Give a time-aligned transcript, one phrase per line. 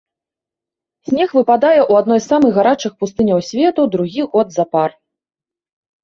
[1.09, 4.89] Снег выпадае ў адной з самых гарачых пустыняў свету другі год запар.